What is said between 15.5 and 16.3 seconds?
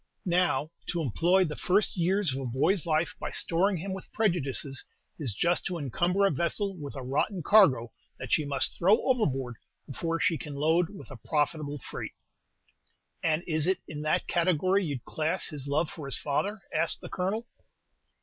love for his